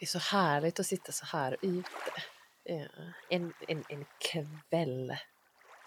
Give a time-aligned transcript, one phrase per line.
[0.00, 2.12] Det är så härligt att sitta så här ute.
[2.64, 2.86] Eh,
[3.28, 5.10] en, en, en kväll.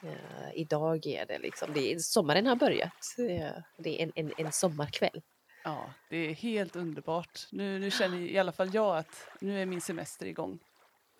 [0.03, 3.15] Eh, idag är det liksom, det är, sommaren har börjat.
[3.17, 5.21] Eh, det är en, en, en sommarkväll.
[5.63, 7.47] Ja, det är helt underbart.
[7.51, 10.59] Nu, nu känner i alla fall jag att nu är min semester igång.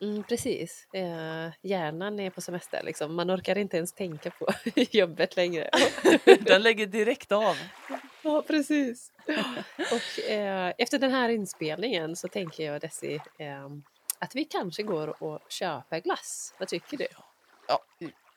[0.01, 0.87] Mm, precis.
[0.93, 2.83] Eh, hjärnan är på semester.
[2.83, 3.15] Liksom.
[3.15, 5.69] Man orkar inte ens tänka på jobbet längre.
[6.39, 7.57] Den lägger direkt av.
[8.23, 9.11] Ja, precis.
[9.77, 13.69] Och, eh, efter den här inspelningen så tänker jag Desi eh,
[14.19, 16.53] att vi kanske går och köper glass.
[16.59, 17.07] Vad tycker du?
[17.67, 17.79] Ja,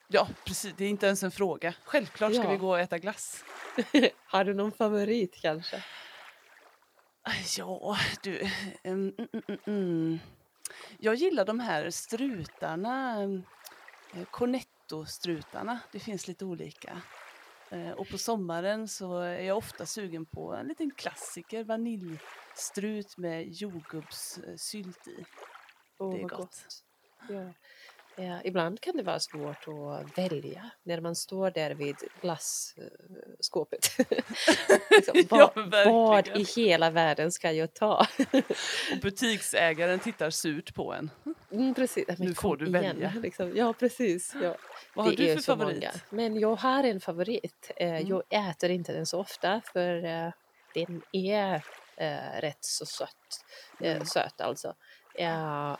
[0.08, 0.74] ja, precis.
[0.76, 1.74] Det är inte ens en fråga.
[1.84, 2.50] Självklart ska Ja.
[2.50, 3.44] vi gå och äta glass.
[4.26, 5.84] Har du någon favorit kanske?
[7.58, 8.38] Ja, du.
[8.82, 10.18] mm, mm, mm, mm.
[10.98, 13.22] Jag gillar de här strutarna.
[14.14, 15.78] eh, Cornetto-strutarna.
[15.92, 17.02] Det finns lite olika.
[17.70, 21.64] Eh, Och på sommaren så är jag ofta sugen på en liten klassiker.
[21.64, 25.24] Vaniljstrut med jordgubbssylt i.
[25.98, 26.66] Åh, Det är vad gott.
[27.28, 27.52] Ja.
[28.18, 33.88] Ja, ibland kan det vara svårt att välja när man står där vid glasskåpet.
[34.90, 35.94] liksom, Ja, vad, verkligen.
[35.98, 38.06] vad i hela världen ska jag ta?
[38.92, 41.10] Och butiksägaren tittar surt på en.
[41.50, 42.04] Mm, precis.
[42.08, 43.12] Men Nu får du igen, välja.
[43.22, 43.52] Liksom.
[43.56, 44.34] Ja, precis.
[44.42, 44.56] Ja.
[44.94, 45.74] Vad har det du för favorit?
[45.76, 45.90] många.
[46.10, 47.70] Men jag har en favorit.
[47.76, 48.08] Eh, Mm.
[48.08, 50.30] Jag äter inte den så ofta för eh,
[50.74, 51.64] den är
[51.96, 53.44] eh, rätt så sött.
[53.80, 54.06] Eh, Mm.
[54.06, 54.74] söt alltså.
[55.14, 55.76] Eh,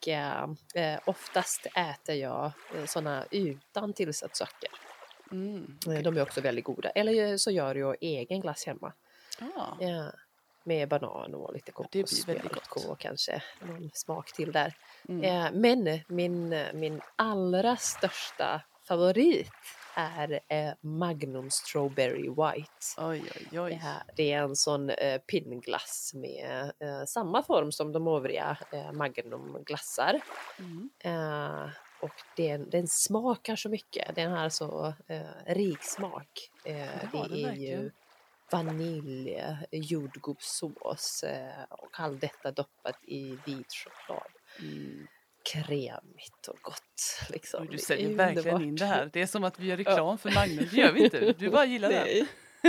[0.00, 4.70] och eh, eh, oftast äter jag eh, såna utan tillsatt socker.
[5.32, 5.78] Mm.
[5.86, 6.90] Eh, De är också väldigt goda.
[6.90, 8.92] Eller så gör jag egen glass hemma.
[9.40, 9.76] Ja.
[9.80, 10.12] Ja,
[10.64, 14.74] med banan och lite kokosmjölk och kanske någon smak till där.
[15.08, 15.24] Mm.
[15.24, 19.50] Eh, men min, min allra största favorit
[19.94, 22.70] är eh, Magnum Strawberry White.
[22.98, 23.70] Oj, oj, oj.
[23.70, 28.58] Det, här, det är en sån eh, pinnglass med eh, samma form som de övriga
[28.72, 30.20] eh, Magnumglassar.
[30.58, 30.90] Mm.
[30.98, 31.68] Eh,
[32.00, 34.14] och den, den smakar så mycket.
[34.14, 36.50] Den har så eh, rik smak.
[36.64, 37.90] Eh, Det är ju
[38.52, 44.32] vanilj, eh, jordgubbssås eh, och allt detta doppat i vit choklad.
[44.58, 45.06] Mm.
[45.52, 47.20] Krämigt och gott.
[47.28, 47.66] Liksom.
[47.66, 48.78] Du Det säljer verkligen in underbart.
[48.78, 49.10] det här.
[49.12, 50.68] Det är som att vi gör reklam för Magnum.
[50.70, 51.32] Det gör vi inte.
[51.38, 52.26] Du bara gillar det.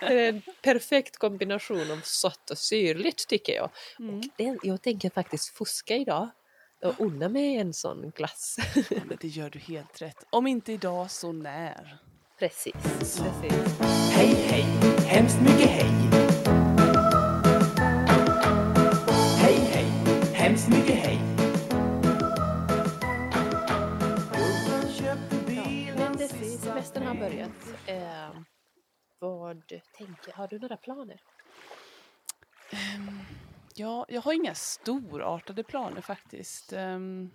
[0.00, 3.70] Det är en perfekt kombination av sött och syrligt tycker jag.
[3.98, 4.18] Mm.
[4.18, 6.28] Och den, jag tänker faktiskt fuska idag
[6.84, 8.56] och unna mig en sån glass.
[8.90, 10.24] Ja, det gör du helt rätt.
[10.30, 11.98] Om inte idag så när.
[12.38, 12.72] Precis.
[12.98, 13.78] Precis.
[14.12, 14.64] Hej, hej,
[15.06, 15.70] hemskt mycket.
[15.70, 15.79] Hej,
[29.54, 31.20] vad tänker, har du några planer?
[32.72, 33.20] Ehm,
[33.74, 36.72] Ja, jag har inga storartade planer faktiskt.
[36.72, 37.30] Ehm,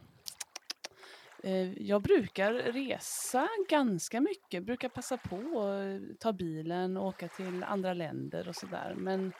[1.43, 7.63] eh, Jag brukar resa ganska mycket, brukar passa på att ta bilen och åka till
[7.63, 8.93] andra länder och sådär.
[8.97, 9.33] Men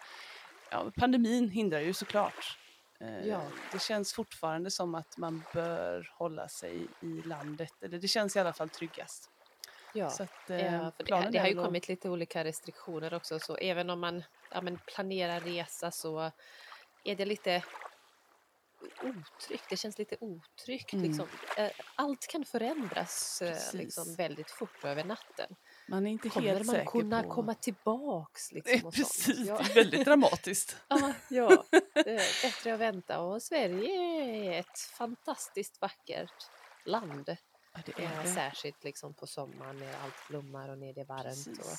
[0.72, 2.58] ja, pandemin hindrar ju såklart.
[3.00, 3.42] Eh, Ja.
[3.72, 8.40] Det känns fortfarande som att man bör hålla sig i landet, eller det känns i
[8.40, 9.32] alla fall tryggast.
[9.96, 10.10] Ja.
[10.10, 13.56] Så att, eh, Ja, för det, det har ju kommit lite olika restriktioner också så
[13.56, 16.32] även om man ja, men planerar resa så
[17.04, 17.64] är det lite
[19.04, 19.70] otryggt.
[19.70, 20.94] Det känns lite otryggt.
[20.94, 21.06] Mm.
[21.06, 21.28] Liksom.
[21.58, 25.56] Eh, Allt kan förändras eh, liksom, väldigt fort över natten.
[25.88, 27.30] Man är inte Kommer helt man säker kunna på...
[27.30, 28.52] komma tillbaks?
[28.52, 29.62] Liksom, precis, Ja.
[29.76, 30.78] väldigt dramatiskt.
[30.88, 31.66] Ja, ja.
[31.96, 33.20] Eh, bättre att vänta.
[33.20, 33.92] Och Sverige
[34.56, 36.50] är ett fantastiskt vackert
[36.86, 37.38] land.
[37.86, 38.30] Det är det.
[38.30, 41.60] särskilt liksom på sommaren när allt blommar och när det är varmt.
[41.60, 41.78] Och.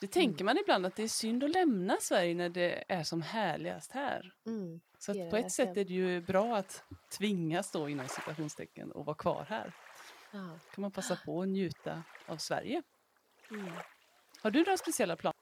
[0.00, 3.22] Det tänker man ibland att det är synd att lämna Sverige när det är som
[3.22, 4.32] härligast här.
[4.46, 6.82] mm, Så att på ett sätt är det ju bra att
[7.18, 9.72] tvingas då inom citationstecken och vara kvar här.
[10.32, 12.82] ja, kan man passa på att njuta av Sverige.
[13.50, 13.72] mm.
[14.42, 15.34] Har du några speciella planer?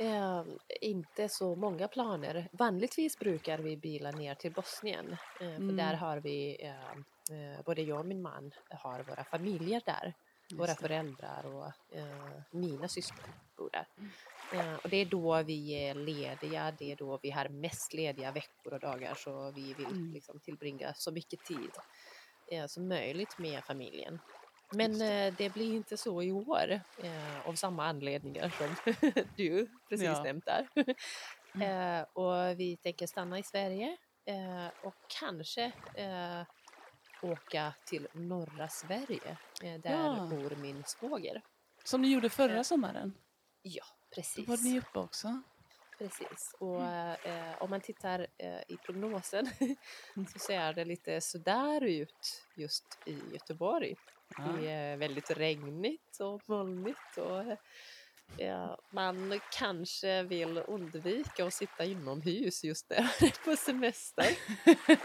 [0.00, 0.44] Eh,
[0.80, 2.48] inte så många planer.
[2.52, 5.12] Vanligtvis brukar vi bila ner till Bosnien.
[5.12, 5.76] Eh, för Mm.
[5.76, 6.98] där har vi, eh,
[7.64, 10.14] både jag och min man har våra familjer där.
[10.54, 10.74] Våra det.
[10.74, 13.86] föräldrar och eh, mina syskon bor där.
[13.98, 14.10] Mm.
[14.68, 18.32] Eh, och det är då vi är lediga, det är då vi har mest lediga
[18.32, 20.12] veckor och dagar så vi vill Mm.
[20.12, 21.70] liksom tillbringa så mycket tid
[22.52, 24.18] eh, som möjligt med familjen.
[24.72, 25.26] Men det.
[25.26, 28.92] eh, det blir inte så i år eh, av samma anledningar som
[29.36, 30.22] du precis Ja.
[30.22, 30.68] nämnt där.
[31.54, 32.00] Mm.
[32.00, 35.64] eh, och vi tänker stanna i Sverige eh, och kanske
[35.94, 36.42] eh,
[37.22, 39.36] åka till norra Sverige.
[39.62, 40.26] Eh, där Ja.
[40.30, 41.42] bor min svåger.
[41.84, 43.14] Som ni gjorde förra Eh, sommaren?
[43.62, 44.48] Ja, Då precis.
[44.48, 45.42] var ni uppe också?
[45.98, 46.54] Precis.
[46.58, 49.46] Och eh, om man tittar eh, i prognosen
[50.32, 53.96] så ser det lite sådär ut just i Göteborg.
[54.38, 54.44] Ja.
[54.44, 57.56] Det är väldigt regnigt och molnigt och
[58.90, 64.26] man kanske vill undvika att sitta inomhus just är på semester.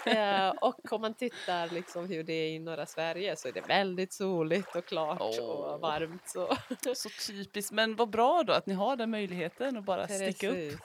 [0.05, 3.61] eh, och om man tittar liksom hur det är i norra Sverige så är det
[3.61, 5.39] väldigt soligt och klart Åh.
[5.39, 6.29] och varmt.
[6.29, 6.57] Så.
[6.95, 7.71] Så typiskt.
[7.71, 10.55] Men vad bra då att ni har den möjligen att bara sticka upp.
[10.55, 10.79] Precis.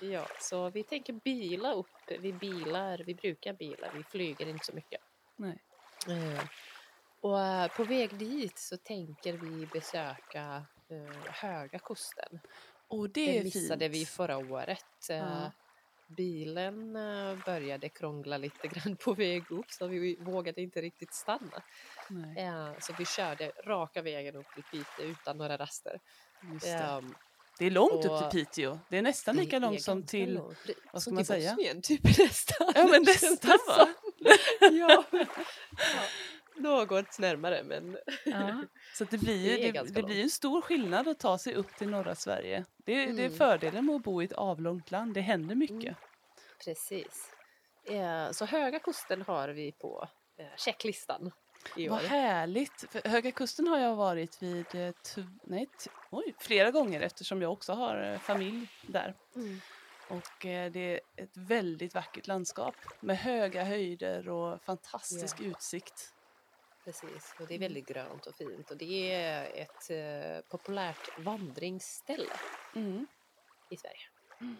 [0.00, 1.86] Ja, så vi tänker bila upp.
[2.20, 5.00] Vi bilar, vi brukar bila, vi flyger inte så mycket.
[5.36, 5.58] Nej.
[6.08, 6.44] Eh,
[7.20, 12.40] och eh, på väg dit så tänker vi besöka eh, Höga kusten.
[12.88, 13.94] Och det, Det missade fint.
[13.94, 14.84] vi förra året.
[15.08, 15.50] Ja.
[16.16, 21.62] Bilen eh, började krångla lite grann på väg upp så vi vågade inte riktigt stanna.
[22.08, 26.00] Nej, Eh, så vi körde raka vägen upp till Piteå utan några raster.
[26.62, 26.70] det.
[26.72, 27.14] Ehm,
[27.58, 28.78] det är långt upp till Piteå.
[28.88, 30.34] Det är nästan det lika långt som till...
[30.34, 30.58] långt.
[30.92, 31.50] Vad ska man säga?
[31.54, 32.72] Bosnien, typ nästan.
[32.74, 33.88] Ja men nästan va?
[34.60, 35.04] ja.
[35.12, 35.26] ja.
[36.58, 38.62] Något närmare men Ja.
[38.94, 41.76] Så det blir ju Det det, det blir en stor skillnad att ta sig upp
[41.76, 42.64] till norra Sverige.
[42.76, 43.38] Det, är- det är Mm.
[43.38, 45.14] fördelen med att bo i ett avlångt land.
[45.14, 45.96] Det händer mycket.
[46.64, 47.32] precis.
[47.84, 50.08] Eh, så Höga kusten har vi på
[50.38, 51.32] eh, checklistan
[51.76, 51.92] i år.
[51.92, 52.84] Vad härligt!
[52.90, 54.94] För Höga Kusten har jag varit vid eh,
[55.44, 55.68] nej,
[56.10, 59.14] oj, flera gånger eftersom jag också har eh, familj där.
[59.36, 59.60] Mm.
[60.08, 66.14] Och eh, det är ett väldigt vackert landskap med höga höjder och fantastisk utsikt.
[66.88, 72.32] Precis, och det är väldigt grönt och fint och det är ett eh, populärt vandringsställe
[72.74, 73.06] Mm.
[73.70, 74.54] i Sverige.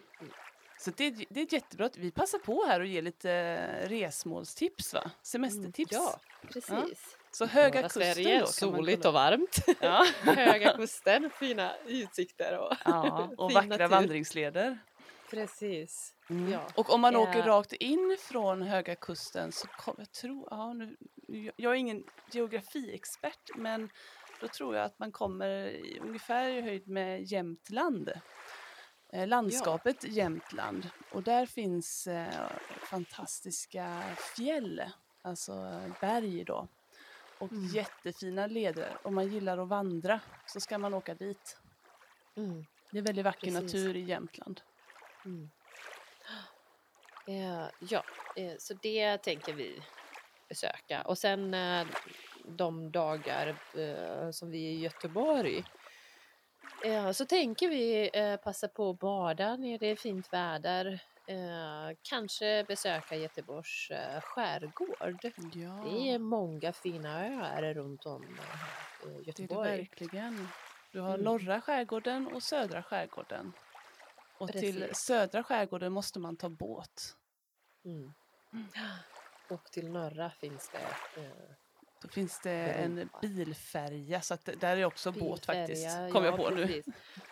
[0.79, 1.89] Så det, är- det är jättebra.
[1.95, 5.11] Vi passar på här och ger lite resmålstips, va?
[5.21, 5.91] Semestertips.
[5.91, 6.19] Mm, Ja,
[6.53, 7.17] precis.
[7.31, 9.57] Så Höga Norra Kusten Sverige, då soligt och varmt.
[9.81, 10.05] Ja.
[10.23, 13.87] Höga kusten, fina utsikter och ja, och vackra natur.
[13.87, 14.79] vandringsleder.
[15.29, 16.13] Precis.
[16.29, 16.51] Mm.
[16.51, 16.67] Ja.
[16.75, 17.19] Och om man Ja.
[17.19, 20.97] åker rakt in från Höga Kusten så kommer jag tro, ja, nu-
[21.55, 23.89] jag är ingen geografiexpert men
[24.41, 28.11] då tror jag att man kommer i, ungefär i höjd med Jämtland.
[29.13, 32.49] Eh, landskapet Jämtland och där finns eh,
[32.89, 34.03] fantastiska
[34.35, 34.83] fjäll,
[35.21, 36.67] alltså eh, berg då.
[37.39, 37.65] Och Mm.
[37.67, 38.97] jättefina leder.
[39.03, 41.57] Om man gillar att vandra så ska man åka dit.
[42.35, 42.65] Mm.
[42.91, 43.73] Det är väldigt vacker Precis.
[43.73, 44.61] natur i Jämtland.
[45.25, 45.49] Mm.
[47.27, 48.03] Eh, ja,
[48.57, 49.81] så det tänker vi
[50.49, 51.01] besöka.
[51.01, 51.87] Och sen eh,
[52.45, 53.47] de dagar
[53.77, 55.63] eh, som vi är i Göteborg
[56.85, 58.09] eh, så tänker vi
[58.43, 60.99] passa på att bada när det är fint väder.
[62.01, 63.91] Kanske besöka Göteborgs
[64.23, 65.19] skärgård.
[65.53, 65.83] Ja.
[65.89, 68.37] Det är många fina öar runt om eh, i
[69.05, 69.77] Det är det Göteborg.
[69.77, 70.47] verkligen.
[70.91, 71.23] Du har Mm.
[71.23, 73.53] norra skärgården och södra skärgården.
[74.37, 74.97] Och till Precis.
[74.97, 77.15] södra skärgården måste man ta båt.
[77.85, 78.13] Mm.
[79.49, 81.29] Och till norra finns det eh,
[82.01, 83.19] Då finns det en Europa.
[83.21, 85.87] bilfärja så att det- där är också båt faktiskt.
[86.11, 86.67] Kom ja, jag på nu.
[86.67, 86.85] precis.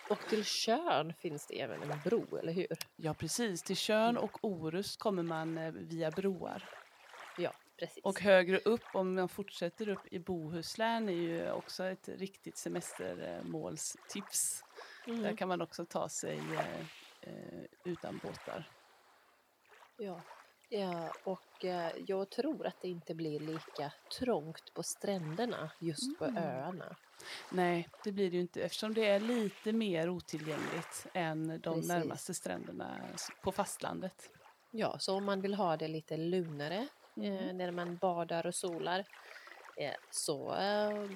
[0.09, 2.67] Och till Tjörn finns det även en bro, eller hur?
[2.95, 4.23] Ja precis, till Tjörn Mm.
[4.23, 6.69] och Orust kommer man eh, via broar.
[7.37, 8.03] Ja, precis.
[8.03, 14.63] Och högre upp, om man fortsätter upp i Bohuslän är ju också ett riktigt semestermålstips.
[15.07, 15.21] mm.
[15.21, 16.79] Där kan man också ta sig eh,
[17.21, 18.69] eh, utan båtar.
[19.97, 20.21] ja.
[20.69, 26.25] Ja, och eh, jag tror att det inte blir lika trångt på stränderna just på
[26.25, 26.35] Mm.
[26.35, 26.97] öarna.
[27.49, 31.87] Nej, det blir det ju inte eftersom det är lite mer otillgängligt än de Precis.
[31.87, 34.31] närmaste stränderna på fastlandet.
[34.71, 36.87] Ja, så om man vill ha det lite lugnare
[37.21, 37.57] eh, Mm.
[37.57, 38.99] när man badar och solar
[39.75, 40.45] eh, så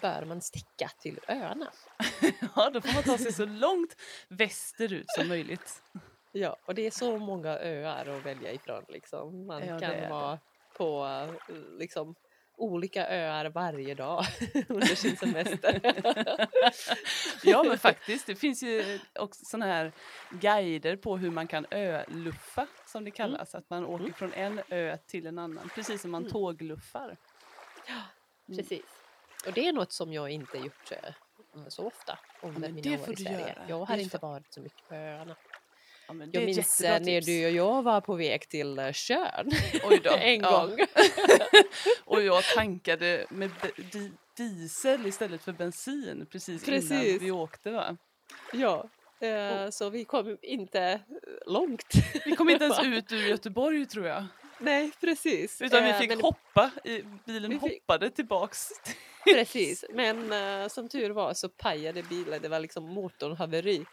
[0.01, 1.73] bör man sticka till öarna.
[2.55, 3.95] Ja, då får man ta sig så långt
[4.29, 5.83] västerut som möjligt.
[6.31, 8.85] Ja, och det är så många öar att välja ifrån.
[8.87, 9.45] Liksom.
[9.47, 10.39] Man Ja, kan vara
[10.77, 12.15] på eh, liksom,
[12.57, 14.25] olika öar varje dag
[14.67, 15.81] under sin semester.
[17.43, 19.91] Ja, men faktiskt, det finns ju också såna här
[20.29, 23.55] guider på hur man kan öluffa, som det kallas.
[23.55, 24.13] Att man åker Mm.
[24.13, 26.31] från en ö till en annan, precis som man Mm.
[26.31, 27.17] tågluffar.
[27.87, 28.57] Mm.
[28.57, 28.85] Precis.
[29.47, 30.97] Och det är något som jag inte gjort eh,
[31.67, 33.39] så ofta under men mina det år får i du Sverige.
[33.39, 33.65] göra.
[33.67, 35.35] Jag har inte varit så mycket på öarna.
[36.07, 39.49] Ja, Jag minns eh, när du och jag var på väg till eh, Tjörn
[40.21, 40.77] en gång.
[42.05, 43.49] Och jag tankade med
[43.91, 47.21] di- diesel istället för bensin precis, innan Precis.
[47.21, 47.71] vi åkte.
[47.71, 47.97] Va?
[48.53, 48.89] Ja,
[49.27, 51.01] eh, så vi kom inte
[51.45, 51.85] långt.
[52.25, 54.25] Vi kom inte ens ut ur Göteborg tror jag.
[54.59, 55.61] Nej, precis.
[55.61, 58.69] Utan vi Eh, fick men- hoppa, i, bilen fick- hoppade tillbaks.
[59.33, 63.85] Precis, men eh, som tur var så pajade bilen, det var liksom motorn haveri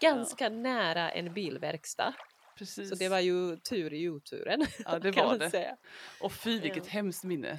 [0.00, 2.12] ganska nära en bilverkstad.
[2.58, 2.88] Precis.
[2.88, 4.66] Så det var ju tur i oturen.
[4.84, 5.50] ja, det var det.
[5.50, 5.76] Säga.
[6.20, 6.90] Och fy vilket Ja.
[6.92, 7.58] hemskt minne.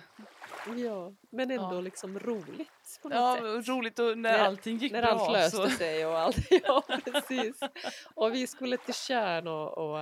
[0.77, 1.81] Ja, men ändå Ja.
[1.81, 3.67] liksom roligt på något Ja, sätt.
[3.67, 5.11] roligt och när När- allting gick När bra.
[5.11, 5.69] allt löste så...
[5.69, 6.37] sig och allt.
[6.63, 7.59] Ja, precis.
[8.13, 9.99] Och vi skulle till Tjörn och, och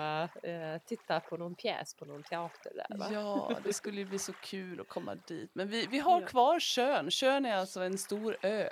[0.47, 3.07] eh, titta på någon pjäs på någon teater där va?
[3.11, 5.49] Ja, det skulle ju bli så kul att komma dit.
[5.53, 6.27] Men vi, vi har Ja.
[6.27, 7.11] kvar Tjörn.
[7.11, 8.69] Tjörn är alltså en stor ö.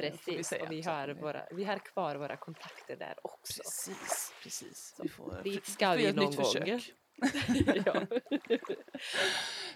[0.00, 0.62] Eh, Precis, säga.
[0.64, 3.62] och vi har, vi- våra, vi har kvar våra kontakter där också.
[3.62, 4.94] Precis, precis.
[5.02, 6.44] Vi får, dit vi ska vi någon gång.
[6.44, 6.92] försök.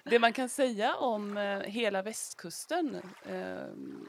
[0.04, 4.06] Det man kan säga om eh, hela västkusten ehm,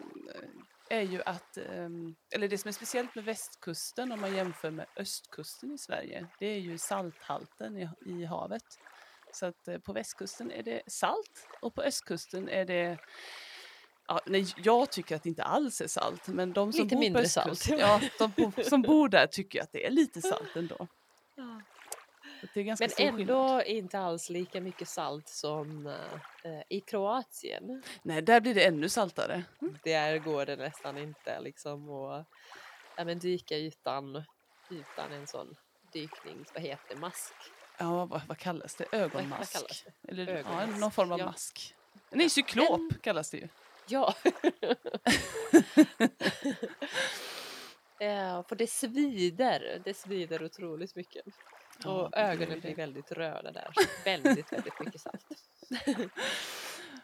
[0.90, 4.86] är ju att, ehm, eller det som är speciellt med västkusten om man jämför med
[4.96, 8.64] östkusten i Sverige, det är ju salthalten i, i havet.
[9.34, 12.98] Så att eh, på västkusten är det salt och på östkusten är det
[14.10, 17.00] Ja, nej, jag tycker att det inte alls är salt, men de som Lite bor
[17.00, 17.70] mindre salt.
[17.80, 18.02] ja,
[18.36, 20.88] de som bor där tycker att det är lite salt ändå.
[22.54, 23.22] Ganska Men stor skillnad.
[23.22, 25.88] ändå inte alls lika mycket salt som
[26.44, 27.84] eh, i Kroatien.
[28.02, 29.44] Nej, där blir det ännu saltare.
[29.84, 32.28] Där går det nästan inte liksom att
[32.98, 34.24] ja, men dyka utan,
[34.70, 35.56] utan en sån
[35.94, 36.48] dyknings...
[36.54, 37.02] Vad heter det?
[37.02, 37.34] Mask?
[37.78, 38.86] Ja, vad, vad kallas det?
[38.92, 39.54] Ögonmask?
[39.56, 40.12] vad kallas det?
[40.12, 41.26] Eller ja, Ögonmask, någon form av ja.
[41.26, 41.76] mask.
[42.10, 43.48] Nej, cyklop En- kallas det ju.
[43.90, 44.14] Ja.
[48.00, 49.82] ja, för det svider.
[49.86, 51.26] Det svider otroligt mycket.
[51.84, 53.72] Ja, Och gör ögonen blir väldigt röda där.
[54.06, 55.26] Väldigt, väldigt mycket salt.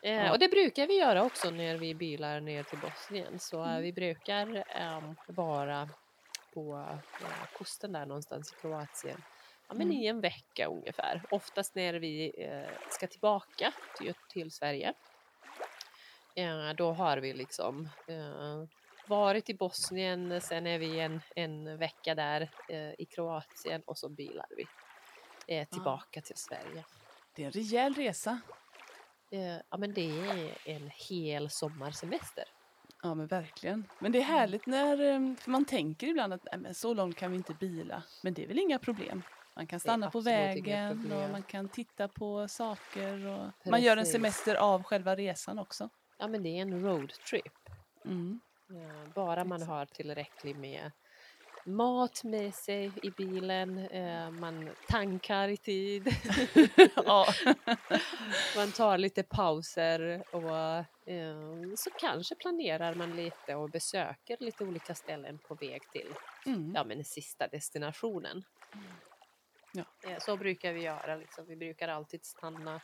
[0.02, 0.32] Eh, Ja.
[0.32, 3.40] Och det brukar vi göra också när vi bilar ner till Bosnien.
[3.40, 3.82] Så eh, Mm.
[3.84, 5.90] vi brukar ehm, vara
[6.54, 6.88] på
[7.22, 9.22] eh, kusten där någonstans i Kroatien.
[9.68, 9.92] Ja, men Mm.
[9.98, 11.22] i en vecka ungefär.
[11.32, 14.94] Oftast när vi eh, ska tillbaka till, till Sverige.
[16.36, 18.64] Eh, då har vi liksom eh,
[19.08, 24.10] varit i Bosnien, sen är vi en, en vecka där eh, i Kroatien och så
[24.10, 24.68] bilar vi
[25.56, 26.86] eh, tillbaka till Sverige.
[27.36, 28.42] Det är en rejäl resa.
[29.32, 32.44] Eh, ja, men det är en hel sommarsemester.
[33.04, 33.86] Ja, men verkligen.
[34.00, 37.38] Men det är härligt när eh, man tänker ibland att Nej, så långt kan vi
[37.38, 38.04] inte bila.
[38.22, 39.22] Men det är väl inga problem.
[39.56, 43.28] Man kan stanna på vägen och man kan titta på saker.
[43.28, 45.90] Och man gör en semester av själva resan också.
[46.18, 47.70] Ja, men det är en roadtrip.
[48.06, 48.40] Mm.
[48.70, 49.70] Eh, bara man Exakt.
[49.70, 50.92] har tillräckligt med
[51.68, 56.08] mat med sig i bilen, eh, man tankar i tid,
[56.96, 57.26] ja.
[58.56, 60.58] man tar lite pauser och
[61.14, 66.14] eh, så kanske planerar man lite och besöker lite olika ställen på väg till
[66.46, 66.72] Mm.
[66.76, 68.44] ja, men sista destinationen.
[69.72, 69.84] Ja.
[70.04, 71.16] Eh, Så brukar vi göra.
[71.16, 71.46] Liksom.
[71.46, 72.82] Vi brukar alltid stanna.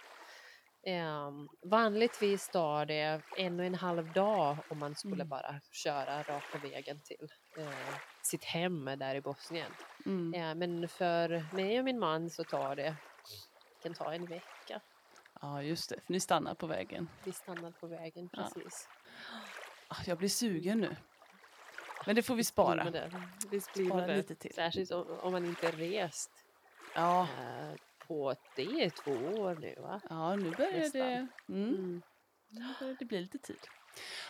[0.84, 1.32] Eh,
[1.66, 5.30] vanligtvis tar det en och en halv dag om man skulle Mm.
[5.30, 9.72] bara köra raka vägen till eh, sitt hem där i Bosnien.
[10.06, 10.34] Mm.
[10.34, 12.96] Eh, men för mig och min man så tar det
[13.84, 14.82] kan ta en vecka.
[15.42, 15.96] ja, just det.
[16.06, 17.10] För ni stannar på vägen.
[17.24, 18.44] Vi stannar på vägen Ja.
[18.54, 18.88] precis.
[19.88, 20.96] Ah, Jag blir sugen nu.
[22.06, 22.84] Men det får vi spara.
[23.50, 24.54] blir Spara lite till.
[24.54, 26.32] Särskilt om, om man inte rest
[26.96, 27.74] Ja, eh,
[28.12, 30.02] på, det är två år nu va?
[30.10, 31.02] ja nu börjar Nästan.
[31.02, 32.02] det, mm, Mm.
[32.50, 33.60] nu börjar det bli lite tid.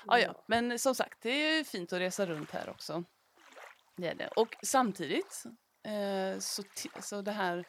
[0.08, 3.04] Ja, ja, men som sagt, det är fint att resa runt här också.
[3.98, 4.28] Det är det.
[4.28, 5.44] Och samtidigt
[5.84, 6.64] eh, så,
[7.02, 7.66] så det här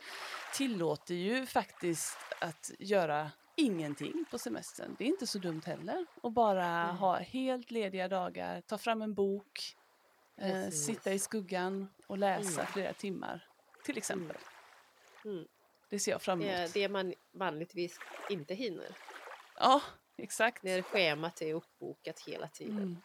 [0.54, 4.94] tillåter ju faktiskt att göra ingenting på semestern.
[4.98, 6.06] Det är inte så dumt heller.
[6.22, 6.96] Och bara Mm.
[6.96, 9.76] ha helt lediga dagar, ta fram en bok,
[10.40, 12.72] eh, sitta i skuggan och läsa Mm.
[12.72, 13.48] flera timmar
[13.84, 14.36] till exempel.
[15.24, 15.44] Mm.
[15.92, 16.56] Det ser jag fram emot.
[16.56, 17.98] Det, det man vanligtvis
[18.30, 18.96] inte hinner.
[19.56, 19.82] Ja,
[20.18, 20.62] exakt.
[20.62, 22.76] När schemat är uppbokat hela tiden.
[22.78, 22.96] Mm,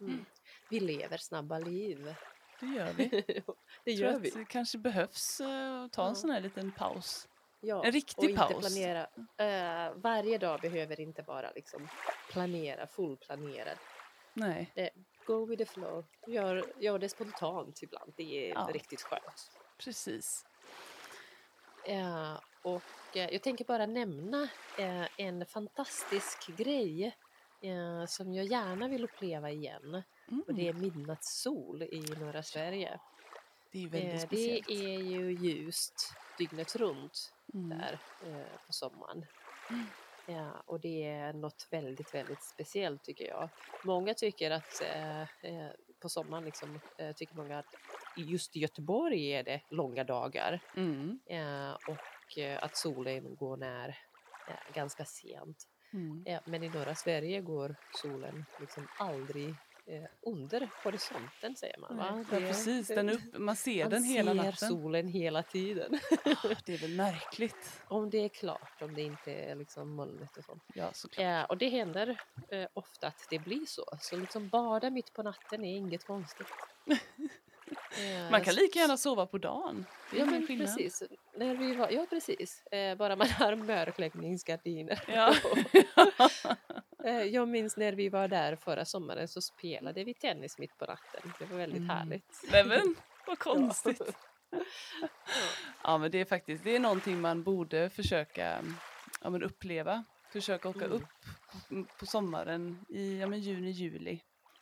[0.00, 0.24] Mm.
[0.70, 2.14] Vi lever snabba liv.
[2.60, 3.08] det gör vi.
[3.84, 4.30] det tror gör vi.
[4.30, 6.14] det kanske behövs eh, ta en Ja.
[6.14, 7.28] sån här liten paus.
[7.60, 7.84] Ja.
[7.84, 8.58] En riktig och inte paus.
[8.74, 9.06] planera.
[9.88, 11.88] Eh, varje dag behöver inte vara liksom
[12.30, 13.78] planera, fullplanerad.
[14.34, 14.72] Nej.
[15.26, 16.04] Go with the flow.
[16.26, 18.12] Gör, gör det spontant ibland.
[18.16, 18.70] Det är Ja.
[18.72, 19.50] riktigt skönt.
[19.78, 20.44] Precis.
[21.88, 27.16] Eh, och eh, jag tänker bara nämna eh, en fantastisk grej
[27.60, 30.02] eh, som jag gärna vill uppleva igen.
[30.28, 30.42] Mm.
[30.46, 33.00] Och det är midnattssol i norra Sverige.
[33.72, 34.68] det är väldigt Eh, det speciellt.
[34.70, 37.78] är ju ljust dygnet runt Mm.
[37.78, 37.98] där
[38.66, 39.26] på sommaren.
[39.70, 39.86] Mm.
[40.26, 43.48] Ja, och det är något väldigt, väldigt speciellt tycker jag.
[43.84, 44.82] Många tycker att
[45.42, 45.66] eh,
[46.00, 47.74] på sommaren liksom, eh, tycker många att
[48.16, 51.18] just i Göteborg är det långa dagar Mm.
[51.26, 53.98] eh, och eh, att solen går ner
[54.48, 55.68] eh, ganska sent.
[55.92, 56.22] Mm.
[56.26, 59.48] Eh, men i norra Sverige går solen liksom aldrig
[59.86, 61.96] eh, under horisonten säger man.
[61.96, 62.24] Va?
[62.30, 62.88] Ja, precis.
[62.88, 64.68] Den upp, man ser man den hela ser natten.
[64.68, 66.00] solen hela tiden.
[66.24, 67.82] Ah, Det är väl märkligt.
[67.88, 70.62] om det är klart, om det inte är liksom molnigt och sånt.
[70.74, 71.24] Ja, såklart.
[71.24, 73.84] Ja, och det händer eh, ofta att det blir så.
[74.00, 76.46] Så liksom bada mitt på natten är inget konstigt.
[78.30, 79.86] Man kan lika gärna sova på dagen.
[80.14, 81.02] Ja men precis.
[81.36, 82.66] När vi var, ja precis.
[82.66, 85.04] Eh, bara man har mörkläggningsgardiner.
[85.08, 85.34] Ja.
[87.04, 90.84] Eh, jag minns när vi var där förra sommaren så spelade vi tennis mitt på
[90.84, 91.32] natten.
[91.38, 91.88] Det var väldigt Mm.
[91.90, 92.42] härligt.
[92.52, 92.94] Men,
[93.26, 94.02] vad konstigt.
[94.50, 94.58] Ja.
[95.82, 98.64] Ja men det är faktiskt, det är någonting man borde försöka
[99.22, 100.04] ja, men uppleva.
[100.32, 100.92] Försöka åka Mm.
[100.96, 101.08] upp
[101.68, 104.20] på, på sommaren i ja, men juni, juli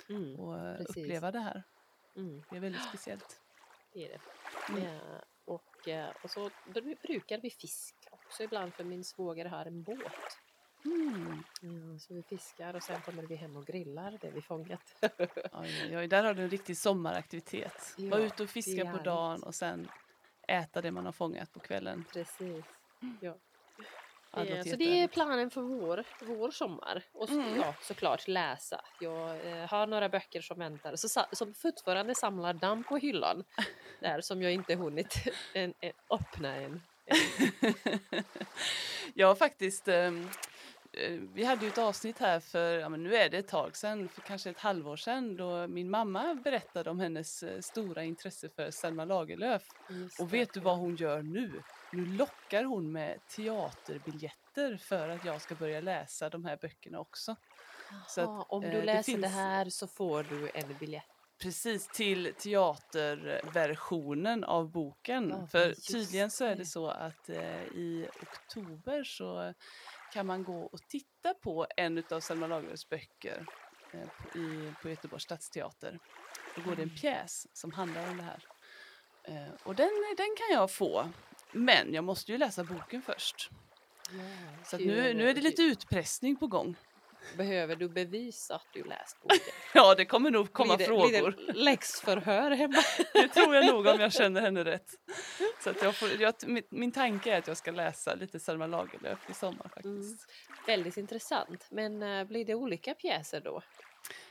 [0.08, 0.96] Mm, och eh, Precis.
[0.96, 1.62] uppleva det här.
[2.16, 3.40] Mm, Det är väldigt speciellt.
[3.92, 4.20] det är det.
[4.72, 4.82] Mm.
[4.96, 5.00] Eh,
[5.44, 9.82] och, eh, och så br- brukar vi fiska också ibland för min svåger har en
[9.82, 10.38] båt.
[10.84, 11.42] Mm.
[11.60, 14.94] Ja, så vi fiskar och sen kommer vi hem och grillar det vi fångat.
[15.52, 17.94] Oj, oj, där har du en riktig sommaraktivitet.
[17.96, 19.88] Ja, Vara ute och fiska på dagen och sen
[20.48, 22.04] äta det man har fångat på kvällen.
[22.12, 22.64] Precis.
[23.20, 23.36] Ja.
[24.36, 27.02] Ja, Eh, så det är planen för vår, vår sommar.
[27.12, 27.60] Och så, Mm.
[27.60, 28.80] ja, såklart läsa.
[29.00, 33.44] Jag eh, har några böcker som väntar, så, som fortfarande samlar damm på hyllan.
[34.00, 35.14] Där som jag inte hunnit
[35.54, 36.82] en, en, öppna än.
[39.14, 40.10] Jag har faktiskt, eh,
[41.34, 44.08] vi hade ju ett avsnitt här för, ja men nu är det ett tag sedan,
[44.08, 48.70] för kanske ett halvår sedan, då min mamma berättade om hennes eh, stora intresse för
[48.70, 49.62] Selma Lagerlöf.
[50.18, 51.62] Och det, vet du vad hon gör nu?
[51.92, 57.36] Nu lockar hon med teaterbiljetter för att jag ska börja läsa de här böckerna också.
[58.08, 60.76] så att, Jaha, om eh, du det läser det finns- här så får du en
[60.78, 61.04] biljett.
[61.42, 65.28] Precis till teaterversionen av boken.
[65.30, 66.66] Ja, För tydligen så är det det.
[66.66, 69.54] så att eh, i oktober så
[70.12, 73.46] kan man gå och titta på en av Selma Lagerlöfs böcker
[73.92, 75.98] eh, på, i, på Göteborgs stadsteater.
[76.56, 76.96] Då går det en Mm.
[76.96, 78.44] pjäs som handlar om det här.
[79.24, 81.08] Eh, och den, den kan jag få.
[81.52, 83.50] Men jag måste ju läsa boken först.
[84.64, 86.76] Så att nu, nu är det lite utpressning på gång.
[87.36, 89.38] Behöver du bevisa att du läst boken?
[89.74, 91.30] Ja, det kommer nog komma blir det, frågor.
[91.32, 92.82] Blir det läxförhör hemma?
[93.12, 94.90] Det tror jag nog om jag känner henne rätt.
[95.64, 98.66] Så att jag får, jag, min, min tanke är att jag ska läsa lite Selma
[98.66, 99.84] Lagerlöf i sommar faktiskt.
[99.86, 100.18] Mm.
[100.66, 101.66] Väldigt intressant.
[101.70, 103.62] Men eh, blir det olika pjäser då?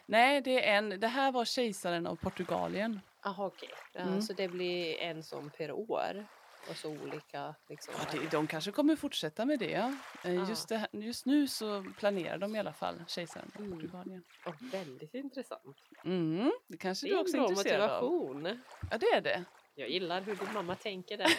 [0.06, 3.00] Nej, det, är en, det här var Kejsaren av Portugalien.
[3.24, 3.70] Jaha okej.
[3.94, 4.22] Ja, Mm.
[4.22, 6.26] Så det blir en som per år?
[6.70, 7.94] Och så olika liksom?
[7.98, 9.72] Ja, det, de kanske kommer fortsätta med det.
[9.72, 9.94] Ja.
[10.24, 10.50] Eh, Ja.
[10.50, 13.72] Just, det, här- just nu så planerar de i alla fall Kejsaren av Mm.
[13.80, 14.24] Portugalien.
[14.46, 15.78] Åh, väldigt intressant.
[16.06, 18.04] Mm, det kanske Det du också är intresserad av.
[18.04, 18.60] motivation.
[18.92, 19.44] Ja, det är det.
[19.76, 21.30] Jag gillar hur din mamma tänker där.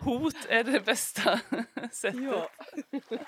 [0.04, 1.40] Hot är det bästa
[1.92, 2.22] sättet.
[2.22, 2.48] Ja.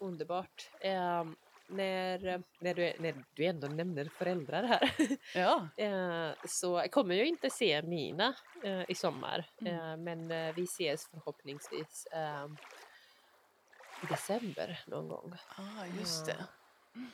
[0.00, 0.68] Underbart.
[0.80, 1.36] Ehm,
[1.72, 4.92] när, när, du, när du ändå nämner föräldrar här
[5.34, 5.68] Ja.
[5.76, 9.50] eh, så kommer jag inte se mina eh, i sommar.
[9.60, 9.74] Mm.
[9.74, 12.06] Eh, men vi ses förhoppningsvis
[14.02, 15.34] i december någon gång.
[15.56, 16.46] Ah, just det.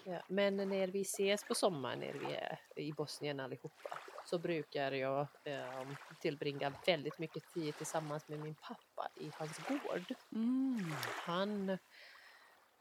[0.05, 4.93] Ja, men när vi ses på sommaren när vi är i Bosnien allihopa så brukar
[4.93, 5.89] jag eh,
[6.21, 10.15] tillbringa väldigt mycket tid tillsammans med min pappa i hans gård.
[10.33, 10.93] Mm.
[11.25, 11.79] Han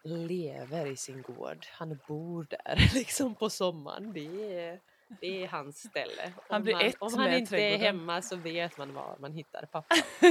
[0.03, 1.65] lever i sin gård.
[1.71, 4.13] Han bor där liksom på sommaren.
[4.13, 4.79] Det är,
[5.21, 6.33] det är hans ställe.
[6.49, 7.85] Han Om blir man, ett Om han med inte är trädgården.
[7.99, 9.95] hemma så vet man var man hittar pappa.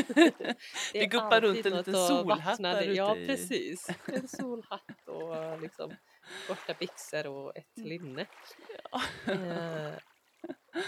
[0.93, 2.85] Det är guppar runt en liten att solhatt där det.
[2.85, 3.89] ute Ja, precis.
[4.07, 5.97] En solhatt och liksom
[6.49, 7.89] korta byxor och ett Mm.
[7.89, 8.27] linne.
[9.27, 9.93] Eh,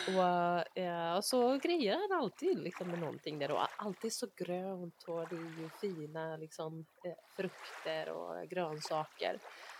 [0.09, 5.03] och, eh, och så grejer han alltid liksom med någonting där och alltid så grönt
[5.07, 9.39] och det är ju fina liksom, eh, frukter och grönsaker.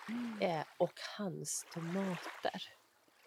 [0.09, 0.39] Mm.
[0.41, 2.63] Eh, och hans tomater.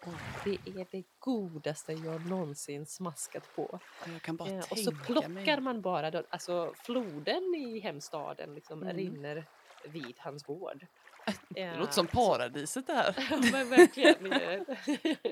[0.06, 0.12] Och
[0.44, 3.80] det är det godaste jag någonsin smaskat på.
[4.26, 5.60] Eh, och så plockar mig.
[5.60, 8.96] man bara, alltså floden i hemstaden liksom Mm.
[8.96, 9.46] rinner
[9.84, 10.86] vid hans gård.
[11.48, 13.14] Det låter som paradiset det här.
[13.30, 14.30] Ja, men verkligen.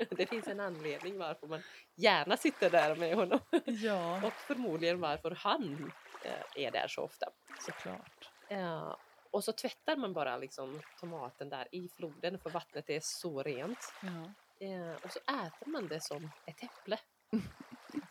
[0.17, 1.61] Det finns en anledning varför man
[1.95, 3.39] gärna sitter där med honom.
[3.65, 5.91] Ja, Och förmodligen varför han
[6.23, 7.27] eh, är där så ofta.
[7.59, 8.29] såklart.
[8.49, 8.97] Ja,
[9.31, 13.93] och så tvättar man bara liksom tomaten där i floden för vattnet är så rent.
[14.01, 14.31] Ja.
[14.67, 16.97] Eh, och så äter man det som ett äpple.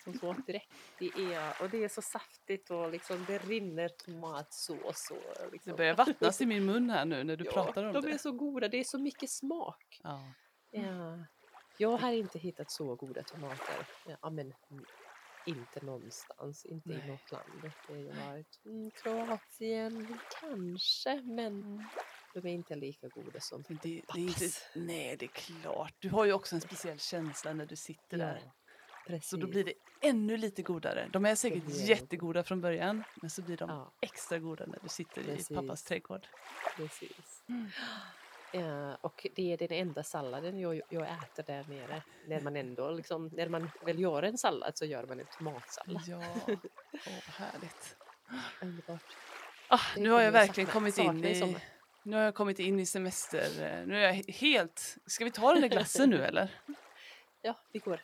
[0.04, 0.72] Som så direkt.
[0.98, 5.10] Det är, och det är så saftigt och liksom det rinner tomatsås.
[5.10, 5.70] Och liksom.
[5.72, 8.12] Det börjar vattnas i min mun här nu när du ja, pratar om de det.
[8.12, 10.00] är så goda, det är så mycket smak.
[10.02, 10.24] Ja.
[10.70, 11.18] Ja.
[11.78, 13.86] Jag har inte hittat så goda tomater.
[14.20, 14.54] Ja, men
[15.46, 17.08] inte någonstans, inte i Nej.
[17.10, 17.44] något land.
[17.62, 21.84] Det har varit mm, Kroatien kanske, men Mm.
[22.34, 24.62] de är inte lika goda som Det, det är inte, pappas.
[24.74, 25.94] nej, det är klart.
[25.98, 28.50] Du har ju också en speciell känsla när du sitter där.
[29.06, 29.28] Precis.
[29.30, 31.08] Så då blir det ännu lite godare.
[31.12, 31.72] De är säkert det.
[31.72, 33.92] jättegoda från början, men så blir de Ja.
[34.00, 35.50] extra goda när du sitter Precis.
[35.50, 36.26] i pappas trädgård.
[36.76, 37.42] Precis.
[37.48, 37.70] Mm.
[38.52, 42.02] Ja, och det är den enda salladen jag, jag äter där nere.
[42.26, 46.02] När man ändå liksom, när man väl gör en sallad så gör man en tomatsallad.
[46.06, 47.96] Ja, vad härligt.
[48.62, 49.16] Underbart.
[49.68, 51.56] Ah, nu har jag verkligen sakna- kommit in i
[52.02, 53.48] nu har jag kommit in i semester.
[53.80, 54.96] eh, Nu är jag he- helt...
[55.06, 56.50] Ska vi ta den där glassen nu eller?
[57.42, 58.00] Ja, vi går.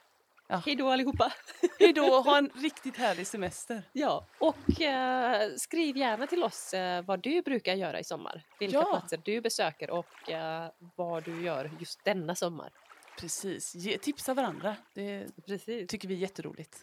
[0.48, 0.62] Ja.
[0.66, 1.32] Hej då allihopa!
[1.78, 3.82] Hej då, ha en riktigt härlig semester.
[3.92, 8.42] Ja, och eh, skriv gärna till oss eh, vad du brukar göra i sommar.
[8.61, 8.85] Vilka Ja.
[8.85, 12.72] platser du besöker och eh, vad du gör just denna sommar.
[13.18, 14.76] Precis, Ge, tipsa varandra.
[14.94, 15.88] Det Precis.
[15.88, 16.76] tycker vi är jätteroligt.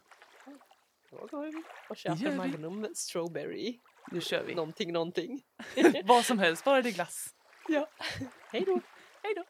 [1.11, 2.35] Då går vi och köper.
[2.35, 3.79] Magnum Strawberry.
[4.11, 4.55] Nu kör vi.
[4.55, 5.41] Någonting, någonting.
[6.03, 7.27] Vad som helst, bara det är glass.
[7.67, 7.87] Ja.
[8.51, 8.79] Hej då!
[9.23, 9.43] Hej då.